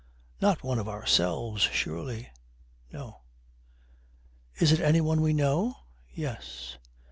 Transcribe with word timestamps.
Not 0.41 0.63
one 0.63 0.79
of 0.79 0.87
ourselves 0.89 1.61
surely? 1.61 2.27
No. 2.91 3.21
Is 4.59 4.71
it 4.71 4.79
any 4.79 4.99
one 4.99 5.21
we 5.21 5.31
know? 5.31 5.75
Yes. 6.11 6.79